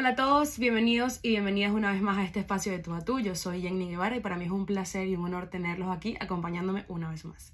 Hola 0.00 0.08
a 0.08 0.16
todos, 0.16 0.58
bienvenidos 0.58 1.20
y 1.22 1.28
bienvenidas 1.28 1.72
una 1.72 1.92
vez 1.92 2.00
más 2.00 2.16
a 2.16 2.24
este 2.24 2.40
espacio 2.40 2.72
de 2.72 2.78
tú 2.78 2.94
a 2.94 3.04
tú. 3.04 3.20
Yo 3.20 3.34
soy 3.34 3.60
Jenny 3.60 3.90
Guevara 3.90 4.16
y 4.16 4.20
para 4.20 4.38
mí 4.38 4.46
es 4.46 4.50
un 4.50 4.64
placer 4.64 5.06
y 5.06 5.14
un 5.14 5.26
honor 5.26 5.50
tenerlos 5.50 5.94
aquí 5.94 6.16
acompañándome 6.20 6.86
una 6.88 7.10
vez 7.10 7.26
más. 7.26 7.52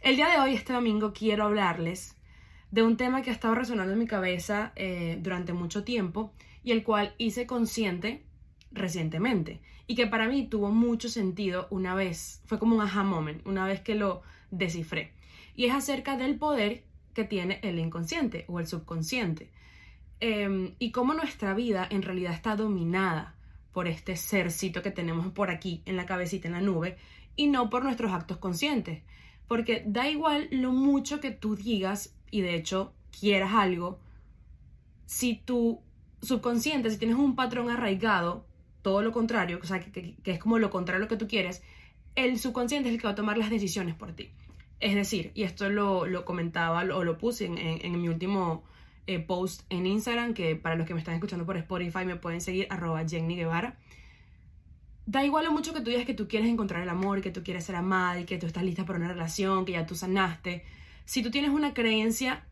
El 0.00 0.16
día 0.16 0.28
de 0.28 0.40
hoy, 0.40 0.54
este 0.54 0.72
domingo, 0.72 1.12
quiero 1.12 1.44
hablarles 1.44 2.16
de 2.72 2.82
un 2.82 2.96
tema 2.96 3.22
que 3.22 3.30
ha 3.30 3.32
estado 3.32 3.54
resonando 3.54 3.92
en 3.92 4.00
mi 4.00 4.08
cabeza 4.08 4.72
eh, 4.74 5.20
durante 5.22 5.52
mucho 5.52 5.84
tiempo 5.84 6.32
y 6.64 6.72
el 6.72 6.82
cual 6.82 7.14
hice 7.16 7.46
consciente 7.46 8.24
recientemente 8.72 9.60
y 9.86 9.94
que 9.94 10.08
para 10.08 10.26
mí 10.26 10.48
tuvo 10.48 10.72
mucho 10.72 11.08
sentido 11.08 11.68
una 11.70 11.94
vez, 11.94 12.42
fue 12.46 12.58
como 12.58 12.74
un 12.74 12.82
aha 12.82 13.04
moment, 13.04 13.46
una 13.46 13.64
vez 13.64 13.82
que 13.82 13.94
lo 13.94 14.22
descifré. 14.50 15.12
Y 15.54 15.66
es 15.66 15.74
acerca 15.74 16.16
del 16.16 16.38
poder 16.38 16.82
que 17.14 17.22
tiene 17.22 17.60
el 17.62 17.78
inconsciente 17.78 18.46
o 18.48 18.58
el 18.58 18.66
subconsciente. 18.66 19.52
Em, 20.20 20.74
y 20.80 20.90
cómo 20.90 21.14
nuestra 21.14 21.54
vida 21.54 21.86
en 21.90 22.02
realidad 22.02 22.32
está 22.32 22.56
dominada 22.56 23.36
por 23.72 23.86
este 23.86 24.16
sercito 24.16 24.82
que 24.82 24.90
tenemos 24.90 25.28
por 25.28 25.50
aquí 25.50 25.82
en 25.86 25.96
la 25.96 26.06
cabecita, 26.06 26.48
en 26.48 26.54
la 26.54 26.60
nube, 26.60 26.96
y 27.36 27.46
no 27.46 27.70
por 27.70 27.84
nuestros 27.84 28.12
actos 28.12 28.38
conscientes. 28.38 29.02
Porque 29.46 29.84
da 29.86 30.08
igual 30.08 30.48
lo 30.50 30.72
mucho 30.72 31.20
que 31.20 31.30
tú 31.30 31.54
digas 31.54 32.16
y 32.30 32.40
de 32.40 32.56
hecho 32.56 32.92
quieras 33.18 33.52
algo, 33.54 34.00
si 35.06 35.36
tu 35.36 35.80
subconsciente, 36.20 36.90
si 36.90 36.98
tienes 36.98 37.16
un 37.16 37.36
patrón 37.36 37.70
arraigado, 37.70 38.44
todo 38.82 39.02
lo 39.02 39.12
contrario, 39.12 39.60
o 39.62 39.66
sea, 39.66 39.80
que, 39.80 40.16
es 40.24 40.38
como 40.38 40.58
lo 40.58 40.70
contrario 40.70 40.98
a 40.98 41.04
lo 41.04 41.08
que 41.08 41.16
tú 41.16 41.28
quieres, 41.28 41.62
el 42.16 42.38
subconsciente 42.38 42.88
es 42.88 42.94
el 42.94 43.00
que 43.00 43.06
va 43.06 43.12
a 43.12 43.16
tomar 43.16 43.38
las 43.38 43.50
decisiones 43.50 43.94
por 43.94 44.12
ti. 44.12 44.30
Es 44.80 44.94
decir, 44.94 45.30
y 45.34 45.44
esto 45.44 45.68
lo, 45.70 46.24
comentaba 46.24 46.80
o 46.80 47.04
lo, 47.04 47.18
puse 47.18 47.46
en 47.46 48.00
mi 48.00 48.08
último 48.08 48.64
eh, 49.08 49.20
post 49.20 49.62
en 49.70 49.86
Instagram, 49.86 50.34
que 50.34 50.54
para 50.54 50.76
los 50.76 50.86
que 50.86 50.92
me 50.92 51.00
están 51.00 51.14
escuchando 51.14 51.46
por 51.46 51.56
Spotify 51.56 52.04
me 52.04 52.16
pueden 52.16 52.42
seguir 52.42 52.66
arroba 52.68 53.08
Jenny 53.08 53.36
Guevara. 53.36 53.78
Da 55.06 55.24
igual 55.24 55.46
lo 55.46 55.52
mucho 55.52 55.72
que 55.72 55.80
tú 55.80 55.88
digas 55.88 56.04
que 56.04 56.12
tú 56.12 56.28
quieres 56.28 56.50
encontrar 56.50 56.82
el 56.82 56.90
amor, 56.90 57.22
que 57.22 57.30
tú 57.30 57.42
quieres 57.42 57.64
ser 57.64 57.76
amada 57.76 58.20
y 58.20 58.26
que 58.26 58.36
tú 58.36 58.46
estás 58.46 58.62
lista 58.62 58.84
para 58.84 58.98
una 58.98 59.08
relación, 59.08 59.64
que 59.64 59.72
ya 59.72 59.86
tú 59.86 59.94
sanaste. 59.94 60.62
Si 61.06 61.22
tú 61.22 61.30
tienes 61.30 61.52
una 61.52 61.72
creencia 61.72 62.44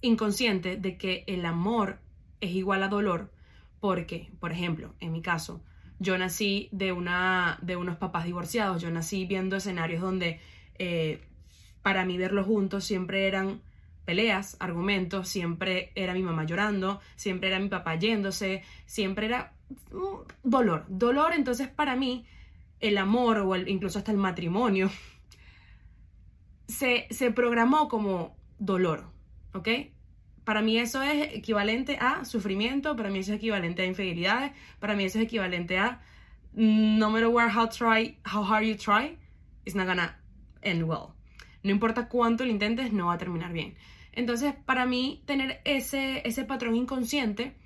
inconsciente 0.00 0.76
de 0.76 0.98
que 0.98 1.22
el 1.28 1.46
amor 1.46 2.00
es 2.40 2.50
igual 2.50 2.82
a 2.82 2.88
dolor, 2.88 3.30
porque, 3.78 4.28
por 4.40 4.50
ejemplo, 4.50 4.96
en 4.98 5.12
mi 5.12 5.22
caso, 5.22 5.62
yo 6.00 6.18
nací 6.18 6.68
de, 6.72 6.90
una, 6.90 7.60
de 7.62 7.76
unos 7.76 7.96
papás 7.96 8.24
divorciados, 8.24 8.82
yo 8.82 8.90
nací 8.90 9.24
viendo 9.24 9.54
escenarios 9.54 10.02
donde 10.02 10.40
eh, 10.80 11.22
para 11.82 12.04
mí 12.04 12.18
verlos 12.18 12.46
juntos 12.46 12.82
siempre 12.84 13.28
eran 13.28 13.60
peleas, 14.10 14.56
argumentos, 14.58 15.28
siempre 15.28 15.92
era 15.94 16.14
mi 16.14 16.22
mamá 16.22 16.42
llorando, 16.42 17.00
siempre 17.14 17.46
era 17.46 17.60
mi 17.60 17.68
papá 17.68 17.94
yéndose, 17.94 18.64
siempre 18.84 19.26
era 19.26 19.52
dolor. 20.42 20.84
Dolor, 20.88 21.32
entonces 21.32 21.68
para 21.68 21.94
mí, 21.94 22.26
el 22.80 22.98
amor 22.98 23.38
o 23.38 23.54
incluso 23.54 24.00
hasta 24.00 24.10
el 24.10 24.18
matrimonio 24.18 24.90
se, 26.66 27.06
se 27.10 27.30
programó 27.30 27.86
como 27.86 28.36
dolor, 28.58 29.04
¿ok? 29.54 29.68
Para 30.42 30.60
mí 30.60 30.76
eso 30.76 31.02
es 31.02 31.32
equivalente 31.32 31.96
a 32.00 32.24
sufrimiento, 32.24 32.96
para 32.96 33.10
mí 33.10 33.20
eso 33.20 33.30
es 33.32 33.38
equivalente 33.38 33.82
a 33.82 33.86
infidelidades, 33.86 34.50
para 34.80 34.96
mí 34.96 35.04
eso 35.04 35.18
es 35.20 35.24
equivalente 35.26 35.78
a 35.78 36.02
no 36.52 37.10
matter 37.10 37.28
where 37.28 37.48
how 37.48 37.68
try 37.68 38.18
how 38.24 38.42
hard 38.42 38.64
you 38.64 38.74
try, 38.74 39.16
it's 39.64 39.76
not 39.76 39.86
gonna 39.86 40.18
end 40.62 40.82
well. 40.82 41.14
No 41.62 41.70
importa 41.70 42.08
cuánto 42.08 42.44
lo 42.44 42.50
intentes, 42.50 42.92
no 42.92 43.06
va 43.06 43.12
a 43.14 43.18
terminar 43.18 43.52
bien. 43.52 43.76
Entonces, 44.12 44.54
para 44.66 44.86
mí, 44.86 45.22
tener 45.26 45.60
ese, 45.64 46.26
ese 46.26 46.44
patrón 46.44 46.74
inconsciente, 46.74 47.56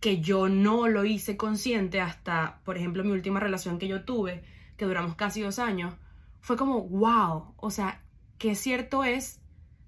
que 0.00 0.20
yo 0.20 0.48
no 0.48 0.88
lo 0.88 1.04
hice 1.04 1.36
consciente 1.36 2.00
hasta, 2.00 2.60
por 2.64 2.76
ejemplo, 2.76 3.04
mi 3.04 3.12
última 3.12 3.38
relación 3.38 3.78
que 3.78 3.88
yo 3.88 4.04
tuve, 4.04 4.42
que 4.76 4.86
duramos 4.86 5.14
casi 5.14 5.42
dos 5.42 5.58
años, 5.58 5.94
fue 6.40 6.56
como, 6.56 6.82
wow, 6.88 7.54
o 7.56 7.70
sea, 7.70 8.00
qué 8.38 8.54
cierto 8.54 9.04
es 9.04 9.40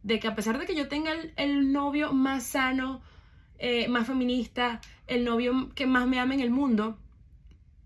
de 0.03 0.21
que 0.21 0.29
a 0.29 0.35
pesar 0.35 0.59
de 0.59 0.67
que 0.67 0.75
yo 0.75 0.89
tenga 0.89 1.13
el, 1.37 1.73
novio 1.73 2.13
más 2.13 2.45
sano, 2.45 3.01
eh, 3.59 3.89
más 3.89 4.07
feminista, 4.07 4.81
el 5.07 5.25
novio 5.25 5.71
que 5.75 5.87
más 5.87 6.07
me 6.07 6.19
ama 6.19 6.35
en 6.35 6.41
el 6.41 6.51
mundo, 6.51 6.99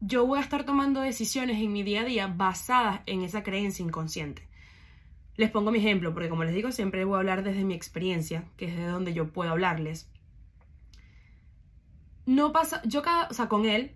yo 0.00 0.26
voy 0.26 0.38
a 0.38 0.42
estar 0.42 0.64
tomando 0.64 1.00
decisiones 1.00 1.58
en 1.62 1.72
mi 1.72 1.82
día 1.82 2.02
a 2.02 2.04
día 2.04 2.26
basadas 2.26 3.00
en 3.06 3.22
esa 3.22 3.42
creencia 3.42 3.84
inconsciente. 3.84 4.48
Les 5.36 5.50
pongo 5.50 5.70
mi 5.70 5.78
ejemplo, 5.78 6.14
porque 6.14 6.28
como 6.28 6.44
les 6.44 6.54
digo, 6.54 6.72
siempre 6.72 7.04
voy 7.04 7.16
a 7.16 7.18
hablar 7.18 7.42
desde 7.42 7.64
mi 7.64 7.74
experiencia, 7.74 8.44
que 8.56 8.66
es 8.66 8.76
de 8.76 8.86
donde 8.86 9.12
yo 9.12 9.32
puedo 9.32 9.50
hablarles. 9.50 10.10
No 12.24 12.52
pasa, 12.52 12.80
yo 12.84 13.02
cada, 13.02 13.28
o 13.28 13.34
sea, 13.34 13.48
con 13.48 13.66
él, 13.66 13.92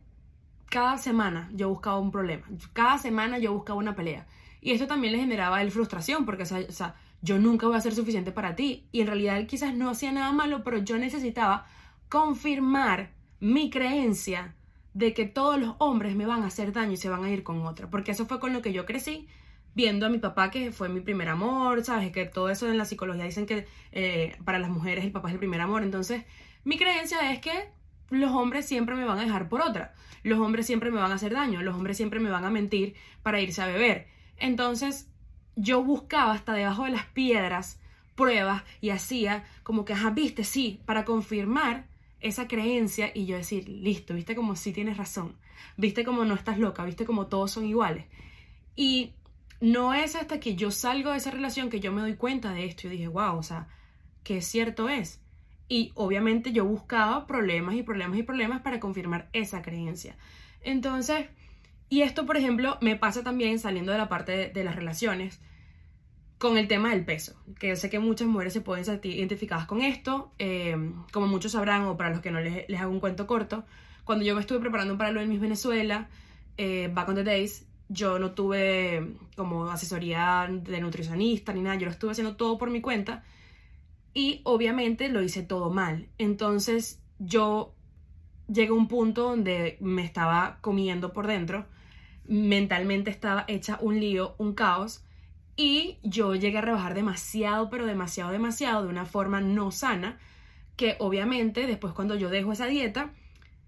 cada 0.67 0.99
semana 0.99 1.51
yo 1.53 1.69
buscaba 1.69 1.99
un 1.99 2.13
problema, 2.13 2.47
cada 2.73 2.99
semana 2.99 3.39
yo 3.39 3.53
buscaba 3.53 3.79
una 3.79 3.97
pelea. 3.97 4.27
Y 4.61 4.73
esto 4.73 4.87
también 4.87 5.13
le 5.13 5.19
generaba 5.19 5.57
a 5.57 5.63
él 5.63 5.71
frustración, 5.71 6.27
porque, 6.27 6.43
o 6.43 6.47
sea, 6.47 6.95
yo 7.23 7.39
nunca 7.39 7.67
voy 7.67 7.77
a 7.77 7.81
ser 7.81 7.95
suficiente 7.95 8.33
para 8.33 8.55
ti. 8.55 8.89
Y 8.93 9.01
en 9.01 9.07
realidad 9.07 9.39
él 9.39 9.47
quizás 9.47 9.75
no 9.75 9.91
hacía 9.91 10.13
nada 10.13 10.33
malo, 10.33 10.63
pero 10.63 10.79
yo 10.79 10.99
necesitaba 10.99 11.67
confirmar 12.09 13.13
mi 13.41 13.71
creencia 13.71 14.55
de 14.93 15.15
que 15.15 15.25
todos 15.25 15.59
los 15.59 15.77
hombres 15.79 16.15
me 16.15 16.27
van 16.27 16.43
a 16.43 16.49
hacer 16.49 16.73
daño 16.73 16.93
y 16.93 16.97
se 16.97 17.09
van 17.09 17.25
a 17.25 17.31
ir 17.31 17.43
con 17.43 17.63
otra. 17.63 17.89
Porque 17.89 18.13
eso 18.13 18.27
fue 18.27 18.39
con 18.39 18.53
lo 18.53 18.61
que 18.61 18.73
yo 18.73 18.85
crecí 18.85 19.29
viendo 19.75 20.07
a 20.07 20.09
mi 20.09 20.19
papá 20.19 20.51
que 20.51 20.73
fue 20.73 20.89
mi 20.89 21.01
primer 21.01 21.29
amor, 21.29 21.85
¿sabes? 21.85 22.13
Que 22.13 22.27
todo 22.27 22.51
eso 22.51 22.69
en 22.69 22.79
la 22.79 22.85
psicología 22.85 23.25
dicen 23.25 23.47
que 23.47 23.67
eh, 23.93 24.37
para 24.45 24.59
las 24.59 24.71
mujeres 24.71 25.05
el 25.05 25.13
papá 25.13 25.29
es 25.29 25.35
el 25.35 25.39
primer 25.39 25.61
amor. 25.61 25.83
Entonces, 25.83 26.25
mi 26.65 26.77
creencia 26.77 27.33
es 27.33 27.41
que 27.41 27.71
los 28.11 28.33
hombres 28.33 28.67
siempre 28.67 28.95
me 28.97 29.05
van 29.05 29.19
a 29.19 29.25
dejar 29.25 29.49
por 29.49 29.61
otra. 29.63 29.95
Los 30.23 30.39
hombres 30.39 30.67
siempre 30.67 30.91
me 30.91 31.01
van 31.01 31.13
a 31.13 31.15
hacer 31.15 31.33
daño. 31.33 31.63
Los 31.63 31.77
hombres 31.77 31.97
siempre 31.97 32.21
me 32.21 32.31
van 32.31 32.45
a 32.45 32.51
mentir 32.51 32.95
para 33.23 33.41
irse 33.41 33.63
a 33.63 33.67
beber. 33.67 34.09
Entonces, 34.37 35.09
yo 35.57 35.83
buscaba 35.83 36.33
hasta 36.33 36.55
debajo 36.55 36.85
de 36.85 36.91
las 36.91 37.07
piedras 37.07 37.81
pruebas 38.15 38.65
y 38.81 38.91
hacía 38.91 39.45
como 39.63 39.85
que, 39.85 39.93
ajá, 39.93 40.11
viste, 40.11 40.45
sí, 40.45 40.81
para 40.85 41.05
confirmar 41.05 41.87
esa 42.21 42.49
creencia 42.49 43.11
y 43.15 43.27
yo 43.27 43.37
decir, 43.37 43.69
listo, 43.69 44.15
viste 44.15 44.35
como 44.35 44.57
sí 44.57 44.73
tienes 44.73 44.99
razón, 44.99 45.37
viste 45.77 46.05
como 46.05 46.25
no 46.25 46.35
estás 46.35 46.59
loca, 46.59 46.85
viste 46.85 47.07
como 47.07 47.29
todos 47.29 47.53
son 47.53 47.65
iguales. 47.65 48.05
Y 48.77 49.15
no 49.61 49.93
es 49.95 50.17
hasta 50.17 50.41
que 50.41 50.57
yo 50.57 50.71
salgo 50.71 51.11
de 51.11 51.19
esa 51.19 51.31
relación 51.31 51.69
que 51.69 51.81
yo 51.81 51.93
me 51.93 52.01
doy 52.01 52.15
cuenta 52.15 52.53
de 52.53 52.65
esto 52.65 52.87
y 52.87 52.91
dije, 52.91 53.09
wow, 53.09 53.37
o 53.37 53.43
sea, 53.43 53.69
qué 54.23 54.41
cierto 54.41 54.89
es. 54.89 55.23
Y 55.69 55.93
obviamente 55.95 56.53
yo 56.53 56.65
buscaba 56.65 57.27
problemas 57.27 57.75
y 57.75 57.83
problemas 57.83 58.19
y 58.19 58.23
problemas 58.23 58.63
para 58.63 58.81
confirmar 58.81 59.29
esa 59.33 59.63
creencia. 59.63 60.17
Entonces, 60.63 61.27
y 61.89 62.03
esto, 62.03 62.27
por 62.27 62.37
ejemplo, 62.37 62.79
me 62.81 62.97
pasa 62.97 63.23
también 63.23 63.59
saliendo 63.59 63.93
de 63.93 63.99
la 63.99 64.09
parte 64.09 64.49
de, 64.49 64.65
las 64.65 64.77
relaciones 64.77 65.41
con 66.39 66.57
el 66.57 66.69
tema 66.69 66.91
del 66.91 67.05
peso, 67.05 67.35
que 67.59 67.69
yo 67.69 67.77
sé 67.77 67.91
que 67.91 67.99
muchas 67.99 68.27
mujeres 68.27 68.55
se 68.55 68.63
pueden 68.63 68.85
sentir 68.85 69.17
identificadas 69.17 69.67
con 69.67 69.83
esto, 69.83 70.33
eh, 70.39 70.75
como 71.13 71.27
muchos 71.27 71.53
sabrán, 71.53 71.83
o 71.83 71.99
para 71.99 72.11
los 72.11 72.21
que 72.21 72.31
no 72.31 72.41
les, 72.41 72.67
les, 72.67 72.81
hago 72.81 72.91
un 72.91 73.01
cuento 73.01 73.27
corto, 73.27 73.67
cuando 74.05 74.25
yo 74.25 74.35
me 74.35 74.41
estuve 74.41 74.61
preparando 74.61 74.97
para 74.97 75.13
lo 75.13 75.21
de 75.21 75.27
Miss 75.27 75.41
Venezuela, 75.41 76.09
eh, 76.57 76.89
Back 76.93 77.09
on 77.11 77.17
the 77.17 77.25
Days, 77.25 77.70
yo 77.91 78.21
no 78.21 78.31
tuve 78.31 79.17
como 79.37 79.69
asesoría 79.69 80.49
de 80.49 80.81
nutricionista 80.81 81.53
ni 81.53 81.61
nada, 81.61 81.77
yo 81.77 81.87
lo 81.87 81.91
estuve 81.91 82.13
haciendo 82.13 82.37
todo 82.37 82.57
por 82.57 82.71
mi 82.71 82.81
cuenta 82.81 83.25
y 84.15 84.41
obviamente 84.45 85.09
lo 85.09 85.23
hice 85.23 85.43
todo 85.43 85.71
mal. 85.71 86.09
Entonces 86.17 87.03
yo 87.19 87.75
llegué 88.47 88.71
a 88.71 88.75
un 88.75 88.87
punto 88.87 89.25
donde 89.25 89.77
me 89.81 90.05
estaba 90.05 90.59
comiendo 90.61 91.13
por 91.13 91.27
dentro, 91.27 91.67
mentalmente 92.27 93.11
estaba 93.11 93.45
hecha 93.49 93.79
un 93.81 93.99
lío, 93.99 94.37
un 94.39 94.55
caos 94.55 95.05
y 95.57 95.99
yo 96.05 96.37
llegué 96.37 96.59
a 96.59 96.63
rebajar 96.63 96.95
demasiado, 96.95 97.71
pero 97.71 97.87
demasiado, 97.87 98.31
demasiado 98.31 98.85
de 98.85 98.89
una 98.89 99.05
forma 99.05 99.41
no 99.41 99.73
sana 99.73 100.17
que 100.77 100.95
obviamente 101.01 101.67
después 101.67 101.93
cuando 101.93 102.15
yo 102.15 102.31
dejo 102.31 102.53
esa 102.53 102.67
dieta 102.67 103.11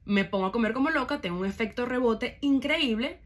me 0.04 0.24
pongo 0.24 0.46
a 0.46 0.52
comer 0.52 0.74
como 0.74 0.90
loca, 0.90 1.20
tengo 1.20 1.40
un 1.40 1.46
efecto 1.46 1.86
rebote 1.86 2.38
increíble 2.40 3.18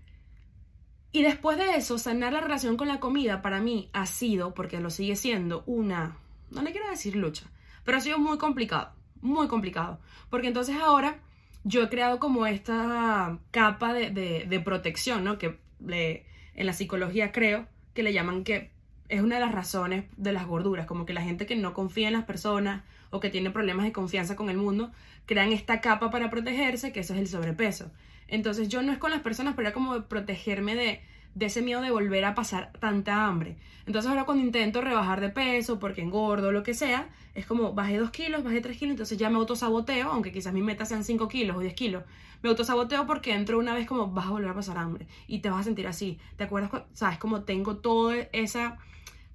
y 1.16 1.22
después 1.22 1.56
de 1.56 1.76
eso, 1.76 1.96
sanar 1.96 2.34
la 2.34 2.42
relación 2.42 2.76
con 2.76 2.88
la 2.88 3.00
comida 3.00 3.40
para 3.40 3.58
mí 3.58 3.88
ha 3.94 4.04
sido, 4.04 4.52
porque 4.52 4.80
lo 4.80 4.90
sigue 4.90 5.16
siendo, 5.16 5.62
una, 5.64 6.18
no 6.50 6.60
le 6.60 6.72
quiero 6.72 6.90
decir 6.90 7.16
lucha, 7.16 7.46
pero 7.84 7.96
ha 7.96 8.02
sido 8.02 8.18
muy 8.18 8.36
complicado, 8.36 8.92
muy 9.22 9.48
complicado. 9.48 9.98
Porque 10.28 10.48
entonces 10.48 10.76
ahora 10.76 11.20
yo 11.64 11.82
he 11.82 11.88
creado 11.88 12.18
como 12.18 12.44
esta 12.44 13.38
capa 13.50 13.94
de, 13.94 14.62
protección, 14.62 15.24
¿no? 15.24 15.38
Que 15.38 15.58
en 15.88 16.66
la 16.66 16.74
psicología 16.74 17.32
creo 17.32 17.66
que 17.94 18.02
le 18.02 18.12
llaman 18.12 18.44
que 18.44 18.70
es 19.08 19.20
una 19.20 19.36
de 19.36 19.40
las 19.40 19.52
razones 19.52 20.04
de 20.16 20.32
las 20.32 20.46
gorduras, 20.46 20.86
como 20.86 21.06
que 21.06 21.12
la 21.12 21.22
gente 21.22 21.46
que 21.46 21.56
no 21.56 21.74
confía 21.74 22.08
en 22.08 22.14
las 22.14 22.24
personas 22.24 22.82
o 23.10 23.20
que 23.20 23.30
tiene 23.30 23.50
problemas 23.50 23.86
de 23.86 23.92
confianza 23.92 24.36
con 24.36 24.50
el 24.50 24.56
mundo, 24.56 24.90
crean 25.26 25.52
esta 25.52 25.80
capa 25.80 26.10
para 26.10 26.30
protegerse, 26.30 26.92
que 26.92 27.00
eso 27.00 27.14
es 27.14 27.20
el 27.20 27.28
sobrepeso. 27.28 27.90
Entonces 28.28 28.68
yo 28.68 28.82
no 28.82 28.92
es 28.92 28.98
con 28.98 29.10
las 29.10 29.20
personas, 29.20 29.54
pero 29.54 29.68
era 29.68 29.74
como 29.74 30.02
protegerme 30.02 30.74
de, 30.74 31.00
de 31.34 31.46
ese 31.46 31.62
miedo 31.62 31.80
de 31.80 31.90
volver 31.90 32.24
a 32.24 32.34
pasar 32.34 32.72
tanta 32.80 33.26
hambre. 33.26 33.56
Entonces 33.86 34.08
ahora 34.08 34.24
cuando 34.24 34.44
intento 34.44 34.80
rebajar 34.80 35.20
de 35.20 35.28
peso, 35.28 35.78
porque 35.78 36.02
engordo, 36.02 36.50
lo 36.50 36.62
que 36.62 36.74
sea, 36.74 37.08
es 37.34 37.46
como 37.46 37.72
bajé 37.72 37.98
2 37.98 38.10
kilos, 38.10 38.42
bajé 38.42 38.60
3 38.60 38.76
kilos, 38.76 38.92
entonces 38.92 39.18
ya 39.18 39.30
me 39.30 39.36
autosaboteo, 39.36 40.10
aunque 40.10 40.32
quizás 40.32 40.52
mi 40.52 40.62
meta 40.62 40.84
sean 40.84 41.04
5 41.04 41.28
kilos 41.28 41.56
o 41.56 41.60
10 41.60 41.74
kilos. 41.74 42.02
Me 42.42 42.48
autosaboteo 42.48 43.06
porque 43.06 43.32
entro 43.32 43.58
una 43.58 43.74
vez 43.74 43.86
como 43.86 44.08
vas 44.08 44.26
a 44.26 44.30
volver 44.30 44.50
a 44.50 44.54
pasar 44.54 44.78
hambre 44.78 45.06
y 45.26 45.38
te 45.38 45.50
vas 45.50 45.60
a 45.60 45.64
sentir 45.64 45.86
así. 45.86 46.18
¿Te 46.36 46.44
acuerdas? 46.44 46.82
¿Sabes? 46.92 47.18
Como 47.18 47.42
tengo 47.42 47.76
toda 47.76 48.16
esa 48.32 48.78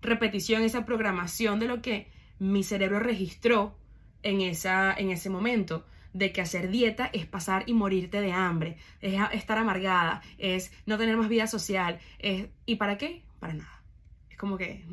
repetición, 0.01 0.63
esa 0.63 0.85
programación 0.85 1.59
de 1.59 1.67
lo 1.67 1.81
que 1.81 2.07
mi 2.39 2.63
cerebro 2.63 2.99
registró 2.99 3.75
en, 4.23 4.41
esa, 4.41 4.93
en 4.93 5.11
ese 5.11 5.29
momento 5.29 5.85
de 6.13 6.33
que 6.33 6.41
hacer 6.41 6.69
dieta 6.69 7.09
es 7.13 7.25
pasar 7.25 7.63
y 7.67 7.73
morirte 7.73 8.19
de 8.19 8.33
hambre, 8.33 8.77
es 9.01 9.19
estar 9.33 9.57
amargada, 9.57 10.21
es 10.37 10.71
no 10.85 10.97
tener 10.97 11.15
más 11.17 11.29
vida 11.29 11.47
social, 11.47 11.99
es 12.19 12.47
¿y 12.65 12.75
para 12.75 12.97
qué? 12.97 13.23
Para 13.39 13.53
nada. 13.53 13.83
Es 14.29 14.37
como 14.37 14.57
que 14.57 14.83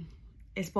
es. 0.54 0.72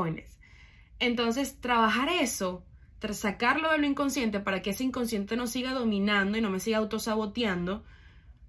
Entonces, 0.99 1.61
trabajar 1.61 2.09
eso, 2.09 2.65
sacarlo 3.13 3.71
de 3.71 3.79
lo 3.79 3.87
inconsciente 3.87 4.41
para 4.41 4.63
que 4.63 4.71
ese 4.71 4.85
inconsciente 4.85 5.37
no 5.37 5.47
siga 5.47 5.73
dominando 5.73 6.37
y 6.37 6.41
no 6.41 6.51
me 6.51 6.61
siga 6.61 6.79
autosaboteando 6.79 7.85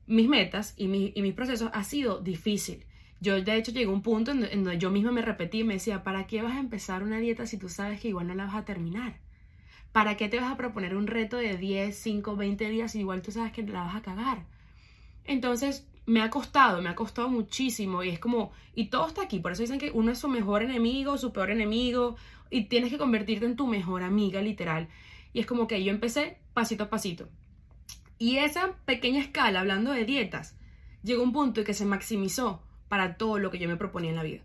mis 0.07 0.27
metas 0.27 0.73
y, 0.75 0.85
y 1.13 1.21
mis 1.21 1.33
procesos 1.33 1.69
ha 1.73 1.83
sido 1.83 2.19
difícil. 2.19 2.85
Yo 3.21 3.41
de 3.41 3.55
hecho 3.55 3.71
llegué 3.71 3.87
a 3.87 3.93
un 3.93 4.01
punto 4.01 4.31
en 4.31 4.41
donde 4.41 4.77
yo 4.77 4.91
misma 4.91 5.11
me 5.11 5.21
repetí 5.21 5.59
y 5.59 5.63
me 5.63 5.73
decía, 5.73 6.03
¿para 6.03 6.25
qué 6.25 6.41
vas 6.41 6.53
a 6.53 6.59
empezar 6.59 7.03
una 7.03 7.17
dieta 7.17 7.45
si 7.45 7.57
tú 7.57 7.67
sabes 7.67 7.99
que 7.99 8.07
igual 8.07 8.27
no 8.27 8.35
la 8.35 8.45
vas 8.45 8.55
a 8.55 8.65
terminar? 8.65 9.19
¿Para 9.91 10.15
qué 10.15 10.29
te 10.29 10.39
vas 10.39 10.51
a 10.51 10.57
proponer 10.57 10.95
un 10.95 11.07
reto 11.07 11.37
de 11.37 11.57
10, 11.57 11.97
5, 11.97 12.35
20 12.35 12.69
días 12.69 12.91
si 12.91 12.99
igual 12.99 13.21
tú 13.21 13.31
sabes 13.31 13.51
que 13.51 13.63
la 13.63 13.83
vas 13.83 13.95
a 13.95 14.01
cagar? 14.01 14.45
Entonces, 15.25 15.87
me 16.05 16.21
ha 16.21 16.29
costado, 16.29 16.81
me 16.81 16.89
ha 16.89 16.95
costado 16.95 17.29
muchísimo 17.29 18.03
y 18.03 18.09
es 18.09 18.19
como, 18.19 18.51
y 18.73 18.85
todo 18.85 19.07
está 19.07 19.23
aquí, 19.23 19.39
por 19.39 19.51
eso 19.51 19.63
dicen 19.63 19.79
que 19.79 19.91
uno 19.91 20.11
es 20.11 20.19
su 20.19 20.27
mejor 20.27 20.63
enemigo, 20.63 21.17
su 21.17 21.33
peor 21.33 21.51
enemigo, 21.51 22.15
y 22.49 22.65
tienes 22.65 22.89
que 22.89 22.97
convertirte 22.97 23.45
en 23.45 23.55
tu 23.55 23.67
mejor 23.67 24.03
amiga, 24.03 24.41
literal. 24.41 24.87
Y 25.33 25.39
es 25.39 25.45
como 25.45 25.67
que 25.67 25.83
yo 25.83 25.91
empecé 25.91 26.39
pasito 26.53 26.85
a 26.85 26.89
pasito. 26.89 27.29
Y 28.17 28.37
esa 28.37 28.77
pequeña 28.85 29.21
escala, 29.21 29.59
hablando 29.59 29.91
de 29.91 30.05
dietas, 30.05 30.57
llegó 31.03 31.21
un 31.21 31.31
punto 31.31 31.61
en 31.61 31.65
que 31.65 31.73
se 31.73 31.85
maximizó 31.85 32.63
para 32.89 33.15
todo 33.15 33.39
lo 33.39 33.51
que 33.51 33.59
yo 33.59 33.69
me 33.69 33.77
proponía 33.77 34.09
en 34.09 34.17
la 34.17 34.23
vida. 34.23 34.41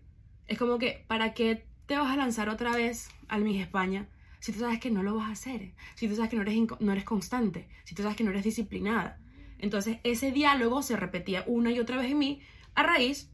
Es 0.46 0.58
como 0.58 0.78
que, 0.78 1.04
¿para 1.08 1.34
qué 1.34 1.64
te 1.86 1.96
vas 1.96 2.10
a 2.12 2.16
lanzar 2.16 2.48
otra 2.48 2.76
vez 2.76 3.08
al 3.28 3.42
Miss 3.42 3.60
España 3.60 4.08
si 4.40 4.52
tú 4.52 4.60
sabes 4.60 4.78
que 4.78 4.90
no 4.90 5.02
lo 5.02 5.14
vas 5.14 5.30
a 5.30 5.32
hacer, 5.32 5.72
si 5.94 6.06
tú 6.06 6.16
sabes 6.16 6.30
que 6.30 6.36
no 6.36 6.42
eres, 6.42 6.54
no 6.78 6.92
eres 6.92 7.04
constante, 7.04 7.66
si 7.84 7.94
tú 7.94 8.02
sabes 8.02 8.14
que 8.16 8.24
no 8.24 8.30
eres 8.30 8.44
disciplinada. 8.44 9.18
Entonces 9.58 9.98
ese 10.04 10.32
diálogo 10.32 10.82
se 10.82 10.96
repetía 10.96 11.44
una 11.46 11.70
y 11.70 11.80
otra 11.80 11.96
vez 11.96 12.10
en 12.10 12.18
mí 12.18 12.42
a 12.74 12.82
raíz 12.82 13.30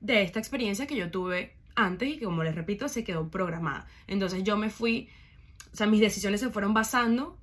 de 0.00 0.22
esta 0.22 0.38
experiencia 0.38 0.86
que 0.86 0.96
yo 0.96 1.10
tuve 1.10 1.56
antes 1.74 2.08
y 2.08 2.18
que 2.18 2.24
como 2.24 2.42
les 2.42 2.54
repito 2.54 2.88
se 2.88 3.04
quedó 3.04 3.30
programada. 3.30 3.86
Entonces 4.06 4.44
yo 4.44 4.56
me 4.56 4.70
fui, 4.70 5.10
o 5.72 5.76
sea, 5.76 5.86
mis 5.86 6.00
decisiones 6.00 6.40
se 6.40 6.48
fueron 6.48 6.72
basando 6.72 7.38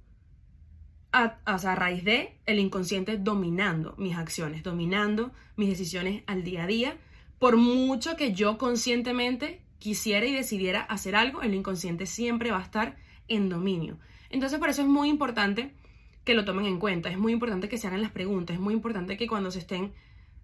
a, 1.14 1.38
a 1.46 1.76
raíz 1.76 2.04
de 2.04 2.38
el 2.46 2.60
inconsciente 2.60 3.18
dominando 3.18 3.96
mis 3.98 4.18
acciones, 4.18 4.64
dominando 4.64 5.32
mis 5.56 5.70
decisiones 5.70 6.24
al 6.26 6.44
día 6.44 6.64
a 6.64 6.68
día. 6.68 6.98
Por 7.40 7.56
mucho 7.56 8.18
que 8.18 8.34
yo 8.34 8.58
conscientemente 8.58 9.62
quisiera 9.78 10.26
y 10.26 10.34
decidiera 10.34 10.82
hacer 10.82 11.16
algo, 11.16 11.42
el 11.42 11.54
inconsciente 11.54 12.08
siempre 12.08 12.52
va 12.52 12.60
a 12.60 12.64
estar 12.64 12.98
en 13.28 13.48
dominio. 13.48 14.00
Entonces 14.30 14.60
por 14.60 14.70
eso 14.70 14.82
es 14.82 14.88
muy 14.88 15.10
importante 15.10 15.74
que 16.24 16.34
lo 16.34 16.46
tomen 16.46 16.66
en 16.66 16.80
cuenta, 16.80 17.10
es 17.10 17.18
muy 17.18 17.34
importante 17.34 17.70
que 17.70 17.78
se 17.78 17.88
hagan 17.88 18.02
las 18.02 18.12
preguntas, 18.12 18.56
es 18.56 18.62
muy 18.62 18.74
importante 18.74 19.18
que 19.18 19.28
cuando 19.28 19.52
se 19.52 19.60
estén 19.60 19.94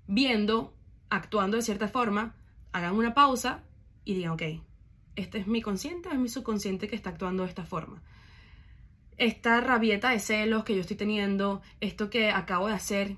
viendo, 0.08 0.74
actuando 1.10 1.58
de 1.58 1.64
cierta 1.64 1.88
forma, 1.88 2.36
hagan 2.74 2.96
una 2.96 3.14
pausa 3.14 3.64
y 4.06 4.14
digan, 4.14 4.34
ok, 4.34 4.44
¿este 5.16 5.40
es 5.40 5.48
mi 5.48 5.62
consciente 5.62 6.10
o 6.10 6.12
es 6.12 6.20
mi 6.20 6.30
subconsciente 6.30 6.88
que 6.88 6.96
está 6.96 7.10
actuando 7.10 7.44
de 7.44 7.50
esta 7.50 7.66
forma? 7.66 8.04
Esta 9.20 9.62
rabieta 9.62 10.10
de 10.10 10.20
celos 10.20 10.64
que 10.64 10.74
yo 10.74 10.82
estoy 10.82 10.98
teniendo, 10.98 11.62
esto 11.82 12.10
que 12.10 12.32
acabo 12.32 12.68
de 12.68 12.74
hacer, 12.74 13.18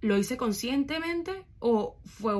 ¿lo 0.00 0.18
hice 0.18 0.36
conscientemente 0.36 1.44
o 1.60 1.98
fue 2.04 2.34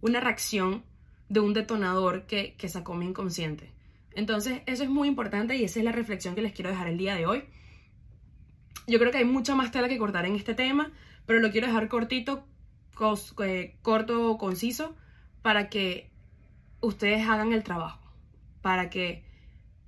una 0.00 0.20
reacción 0.20 0.84
de 1.32 1.40
un 1.40 1.54
detonador 1.54 2.26
que, 2.26 2.54
sacó 2.68 2.94
mi 2.94 3.06
inconsciente. 3.06 3.72
Entonces, 4.14 4.60
eso 4.66 4.82
es 4.82 4.90
muy 4.90 5.08
importante 5.08 5.56
y 5.56 5.64
esa 5.64 5.78
es 5.78 5.84
la 5.84 5.92
reflexión 5.92 6.34
que 6.34 6.42
les 6.42 6.52
quiero 6.52 6.68
dejar 6.68 6.88
el 6.88 6.98
día 6.98 7.14
de 7.14 7.24
hoy. 7.24 7.44
Yo 8.86 8.98
creo 8.98 9.10
que 9.10 9.18
hay 9.18 9.24
mucha 9.24 9.54
más 9.54 9.70
tela 9.70 9.88
que 9.88 9.96
cortar 9.96 10.26
en 10.26 10.36
este 10.36 10.54
tema, 10.54 10.92
pero 11.24 11.40
lo 11.40 11.50
quiero 11.50 11.68
dejar 11.68 11.88
cortito, 11.88 12.46
eh, 13.42 13.76
corto, 13.80 14.36
conciso, 14.36 14.94
para 15.40 15.70
que 15.70 16.10
ustedes 16.82 17.26
hagan 17.26 17.54
el 17.54 17.62
trabajo, 17.62 18.12
para 18.60 18.90
que 18.90 19.24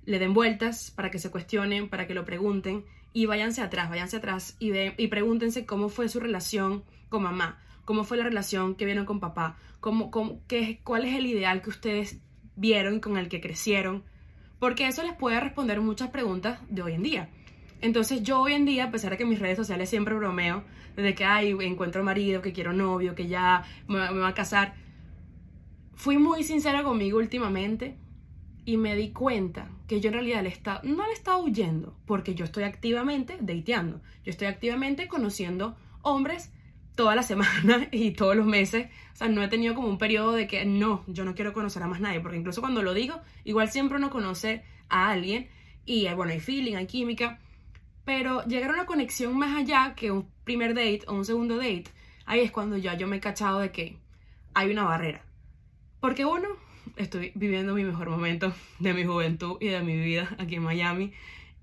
le 0.05 0.19
den 0.19 0.33
vueltas, 0.33 0.91
para 0.91 1.11
que 1.11 1.19
se 1.19 1.31
cuestionen, 1.31 1.89
para 1.89 2.07
que 2.07 2.13
lo 2.13 2.25
pregunten 2.25 2.85
y 3.13 3.25
váyanse 3.25 3.61
atrás, 3.61 3.89
váyanse 3.89 4.17
atrás 4.17 4.55
y, 4.59 4.71
y 4.97 5.07
pregúntense 5.07 5.65
cómo 5.65 5.89
fue 5.89 6.09
su 6.09 6.19
relación 6.19 6.83
con 7.09 7.23
mamá, 7.23 7.59
cómo 7.85 8.03
fue 8.03 8.17
la 8.17 8.23
relación 8.23 8.75
que 8.75 8.85
vieron 8.85 9.05
con 9.05 9.19
papá, 9.19 9.57
cómo, 9.79 10.11
qué, 10.47 10.81
cuál 10.83 11.05
es 11.05 11.15
el 11.15 11.25
ideal 11.25 11.61
que 11.61 11.69
ustedes 11.69 12.19
vieron 12.55 12.99
con 12.99 13.17
el 13.17 13.29
que 13.29 13.41
crecieron, 13.41 14.03
porque 14.59 14.87
eso 14.87 15.03
les 15.03 15.13
puede 15.13 15.39
responder 15.39 15.81
muchas 15.81 16.09
preguntas 16.09 16.59
de 16.69 16.81
hoy 16.81 16.93
en 16.93 17.03
día. 17.03 17.29
Entonces 17.81 18.23
yo 18.23 18.41
hoy 18.41 18.53
en 18.53 18.65
día, 18.65 18.85
a 18.85 18.91
pesar 18.91 19.11
de 19.11 19.17
que 19.17 19.25
mis 19.25 19.39
redes 19.39 19.57
sociales 19.57 19.89
siempre 19.89 20.15
bromeo, 20.15 20.63
desde 20.95 21.13
que 21.13 21.25
hay 21.25 21.51
encuentro 21.51 22.03
marido, 22.03 22.41
que 22.41 22.53
quiero 22.53 22.73
novio, 22.73 23.15
que 23.15 23.27
ya 23.27 23.63
me, 23.87 23.99
va 23.99 24.27
a 24.27 24.33
casar, 24.33 24.75
fui 25.93 26.17
muy 26.17 26.43
sincera 26.43 26.83
conmigo 26.83 27.19
últimamente 27.19 27.95
y 28.65 28.77
me 28.77 28.95
di 28.95 29.11
cuenta 29.11 29.69
que 29.87 30.01
yo 30.01 30.09
en 30.09 30.15
realidad 30.15 30.43
le 30.43 30.49
está, 30.49 30.81
no 30.83 31.05
le 31.05 31.13
estaba 31.13 31.37
huyendo, 31.37 31.95
porque 32.05 32.33
yo 32.33 32.45
estoy 32.45 32.63
activamente 32.63 33.37
dateando, 33.39 34.01
yo 34.23 34.31
estoy 34.31 34.47
activamente 34.47 35.07
conociendo 35.07 35.77
hombres 36.01 36.51
toda 36.95 37.15
la 37.15 37.23
semana 37.23 37.87
y 37.91 38.11
todos 38.11 38.35
los 38.35 38.45
meses. 38.45 38.87
O 39.13 39.15
sea, 39.15 39.29
no 39.29 39.43
he 39.43 39.47
tenido 39.47 39.75
como 39.75 39.87
un 39.87 39.97
periodo 39.97 40.33
de 40.33 40.47
que 40.47 40.65
no, 40.65 41.03
yo 41.07 41.25
no 41.25 41.35
quiero 41.35 41.53
conocer 41.53 41.83
a 41.83 41.87
más 41.87 42.01
nadie, 42.01 42.19
porque 42.19 42.37
incluso 42.37 42.61
cuando 42.61 42.81
lo 42.81 42.93
digo, 42.93 43.21
igual 43.43 43.69
siempre 43.69 43.97
uno 43.97 44.09
conoce 44.09 44.63
a 44.89 45.11
alguien 45.11 45.47
y 45.85 46.11
bueno, 46.13 46.31
hay 46.31 46.39
feeling, 46.39 46.75
hay 46.75 46.87
química, 46.87 47.39
pero 48.03 48.43
llegar 48.45 48.71
a 48.71 48.73
una 48.73 48.85
conexión 48.85 49.37
más 49.37 49.55
allá 49.55 49.93
que 49.95 50.11
un 50.11 50.27
primer 50.43 50.73
date 50.73 51.01
o 51.07 51.13
un 51.13 51.25
segundo 51.25 51.57
date, 51.57 51.85
ahí 52.25 52.41
es 52.41 52.51
cuando 52.51 52.77
ya 52.77 52.95
yo 52.95 53.07
me 53.07 53.17
he 53.17 53.19
cachado 53.19 53.59
de 53.59 53.71
que 53.71 53.97
hay 54.53 54.71
una 54.71 54.83
barrera. 54.83 55.23
Porque 55.99 56.25
uno, 56.25 56.47
estoy 56.95 57.31
viviendo 57.35 57.73
mi 57.73 57.83
mejor 57.83 58.09
momento 58.09 58.53
de 58.79 58.93
mi 58.93 59.05
juventud 59.05 59.57
y 59.59 59.67
de 59.67 59.81
mi 59.81 59.99
vida 59.99 60.35
aquí 60.37 60.55
en 60.55 60.63
Miami 60.63 61.13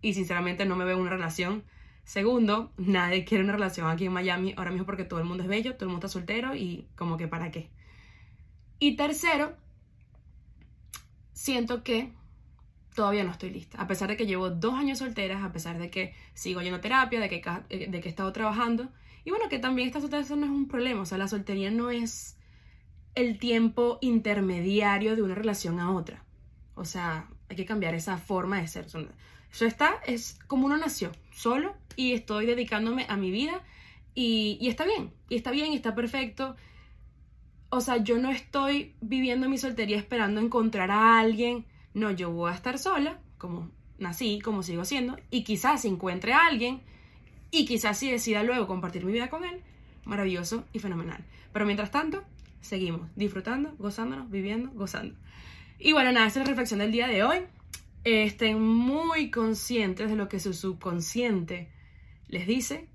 y 0.00 0.14
sinceramente 0.14 0.64
no 0.64 0.76
me 0.76 0.84
veo 0.84 0.96
en 0.96 1.02
una 1.02 1.10
relación 1.10 1.64
Segundo, 2.04 2.72
nadie 2.76 3.24
quiere 3.24 3.44
una 3.44 3.52
relación 3.52 3.88
aquí 3.88 4.06
en 4.06 4.12
Miami 4.12 4.54
ahora 4.56 4.70
mismo 4.70 4.86
porque 4.86 5.04
todo 5.04 5.20
el 5.20 5.24
mundo 5.24 5.44
es 5.44 5.48
bello, 5.48 5.74
todo 5.74 5.84
el 5.84 5.92
mundo 5.92 6.06
está 6.06 6.18
soltero 6.18 6.54
y 6.54 6.88
como 6.96 7.16
que 7.16 7.28
para 7.28 7.50
qué. 7.50 7.70
Y 8.78 8.96
tercero, 8.96 9.56
siento 11.32 11.84
que 11.84 12.12
todavía 12.94 13.22
no 13.24 13.30
estoy 13.30 13.50
lista. 13.50 13.80
A 13.80 13.86
pesar 13.86 14.08
de 14.08 14.16
que 14.16 14.26
llevo 14.26 14.50
dos 14.50 14.74
años 14.74 14.98
solteras, 14.98 15.44
a 15.44 15.52
pesar 15.52 15.78
de 15.78 15.90
que 15.90 16.14
sigo 16.34 16.60
yendo 16.60 16.80
terapia, 16.80 17.20
de 17.20 17.28
que, 17.28 17.42
eh, 17.68 17.86
de 17.88 18.00
que 18.00 18.08
he 18.08 18.10
estado 18.10 18.32
trabajando. 18.32 18.88
Y 19.24 19.30
bueno, 19.30 19.48
que 19.48 19.60
también 19.60 19.86
esta 19.86 20.00
soltería 20.00 20.36
no 20.36 20.46
es 20.46 20.50
un 20.50 20.66
problema. 20.66 21.02
O 21.02 21.06
sea, 21.06 21.18
la 21.18 21.28
soltería 21.28 21.70
no 21.70 21.90
es 21.90 22.36
el 23.14 23.38
tiempo 23.38 23.98
intermediario 24.00 25.16
de 25.16 25.22
una 25.22 25.34
relación 25.34 25.80
a 25.80 25.92
otra. 25.92 26.24
O 26.74 26.84
sea, 26.84 27.28
hay 27.48 27.56
que 27.56 27.66
cambiar 27.66 27.94
esa 27.94 28.16
forma 28.16 28.60
de 28.60 28.68
ser. 28.68 28.86
Eso 28.86 29.66
está, 29.66 30.00
es 30.06 30.38
como 30.46 30.66
uno 30.66 30.76
nació, 30.76 31.12
solo, 31.30 31.74
y 31.96 32.12
estoy 32.12 32.46
dedicándome 32.46 33.04
a 33.08 33.16
mi 33.16 33.30
vida, 33.30 33.62
y, 34.14 34.58
está 34.68 34.84
bien, 34.84 35.12
y 35.28 35.36
está 35.36 35.50
bien, 35.50 35.72
y 35.72 35.76
está 35.76 35.94
perfecto. 35.94 36.56
O 37.70 37.80
sea, 37.80 37.98
yo 37.98 38.18
no 38.18 38.30
estoy 38.30 38.94
viviendo 39.00 39.48
mi 39.48 39.58
soltería 39.58 39.96
esperando 39.96 40.40
encontrar 40.40 40.90
a 40.90 41.18
alguien. 41.18 41.66
No, 41.94 42.10
yo 42.10 42.30
voy 42.30 42.50
a 42.50 42.54
estar 42.54 42.78
sola, 42.78 43.20
como 43.38 43.70
nací, 43.98 44.40
como 44.40 44.62
sigo 44.62 44.84
siendo, 44.84 45.16
y 45.30 45.44
quizás 45.44 45.84
encuentre 45.84 46.32
a 46.32 46.46
alguien, 46.46 46.82
y 47.50 47.66
quizás 47.66 47.98
si 47.98 48.10
decida 48.10 48.42
luego 48.42 48.66
compartir 48.66 49.04
mi 49.04 49.12
vida 49.12 49.28
con 49.28 49.44
él, 49.44 49.62
maravilloso 50.04 50.64
y 50.72 50.78
fenomenal. 50.78 51.24
Pero 51.52 51.66
mientras 51.66 51.90
tanto, 51.90 52.24
seguimos 52.62 53.10
disfrutando, 53.14 53.74
gozándonos, 53.78 54.30
viviendo, 54.30 54.70
gozando. 54.70 55.14
Y 55.78 55.92
bueno, 55.92 56.12
nada, 56.12 56.26
esa 56.26 56.40
es 56.40 56.46
la 56.46 56.50
reflexión 56.50 56.80
del 56.80 56.92
día 56.92 57.06
de 57.08 57.22
hoy 57.22 57.40
estén 58.04 58.60
muy 58.60 59.30
conscientes 59.30 60.10
de 60.10 60.16
lo 60.16 60.28
que 60.28 60.40
su 60.40 60.52
subconsciente 60.52 61.70
les 62.28 62.46
dice, 62.46 62.88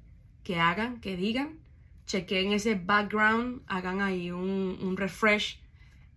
que 0.43 0.59
hagan, 0.59 0.99
que 0.99 1.15
digan, 1.15 1.59
chequen 2.05 2.51
ese 2.51 2.75
background, 2.75 3.61
hagan 3.67 4.01
ahí 4.01 4.31
un, 4.31 4.95
refresh 4.97 5.59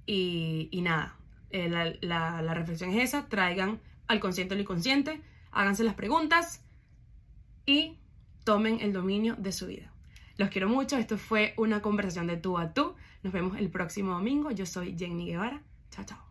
y, 0.07 0.69
nada, 0.83 1.17
eh, 1.51 1.69
la, 2.01 2.55
reflexión 2.55 2.91
es 2.91 3.11
esa, 3.11 3.29
traigan 3.29 3.81
al 4.09 4.21
consciente 4.21 4.55
lo 4.55 4.63
inconsciente, 4.63 5.21
háganse 5.53 5.85
las 5.85 5.95
preguntas 5.95 6.65
y 7.67 7.99
tomen 8.45 8.81
el 8.81 8.93
dominio 8.93 9.37
de 9.37 9.53
su 9.53 9.67
vida. 9.67 9.93
Los 10.37 10.49
quiero 10.49 10.69
mucho, 10.69 10.97
esto 10.97 11.19
fue 11.19 11.55
una 11.57 11.83
conversación 11.83 12.27
de 12.27 12.37
tú 12.37 12.57
a 12.59 12.73
tú. 12.73 12.95
Nos 13.23 13.33
vemos 13.33 13.59
el 13.59 13.71
próximo 13.71 14.13
domingo. 14.13 14.51
Yo 14.51 14.67
soy 14.67 14.97
Jenny 14.99 15.27
Guevara. 15.27 15.63
Chao, 15.91 16.05
chao. 16.05 16.30